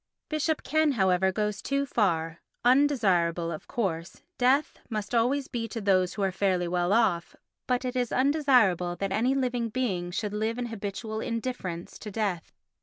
Bishop 0.29 0.63
Ken, 0.63 0.93
however, 0.93 1.31
goes 1.31 1.61
too 1.61 1.85
far. 1.85 2.41
Undesirable, 2.65 3.51
of 3.51 3.67
course, 3.67 4.23
death 4.39 4.79
must 4.89 5.13
always 5.13 5.47
be 5.47 5.67
to 5.67 5.79
those 5.79 6.15
who 6.15 6.23
are 6.23 6.31
fairly 6.31 6.67
well 6.67 6.91
off, 6.91 7.35
but 7.67 7.85
it 7.85 7.95
is 7.95 8.11
undesirable 8.11 8.95
that 8.95 9.11
any 9.11 9.35
living 9.35 9.69
being 9.69 10.09
should 10.09 10.33
live 10.33 10.57
in 10.57 10.65
habitual 10.69 11.19
indifference 11.19 11.99
to 11.99 12.09
death. 12.09 12.51